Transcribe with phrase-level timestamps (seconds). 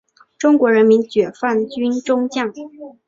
[0.39, 2.51] 中国人民解放军中将。